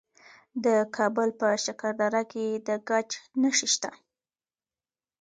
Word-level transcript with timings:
د 0.65 0.67
کابل 0.95 1.29
په 1.39 1.47
شکردره 1.65 2.23
کې 2.31 2.45
د 2.67 2.69
ګچ 2.89 3.09
نښې 3.41 3.67
شته. 3.73 3.91